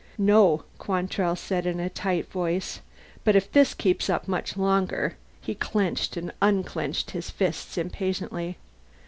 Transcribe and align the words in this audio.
"No," 0.17 0.63
Quantrell 0.79 1.35
said 1.35 1.67
in 1.67 1.79
a 1.79 1.87
tight 1.87 2.25
voice. 2.31 2.81
"But 3.23 3.35
if 3.35 3.51
this 3.51 3.75
keeps 3.75 4.09
up 4.09 4.27
much 4.27 4.57
longer" 4.57 5.15
He 5.41 5.53
clenched 5.53 6.17
and 6.17 6.31
unclenched 6.41 7.11
his 7.11 7.29
fists 7.29 7.77
impatiently. 7.77 8.57